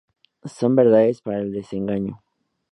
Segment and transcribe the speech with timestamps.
[0.45, 2.23] Son verdades para el desengaño.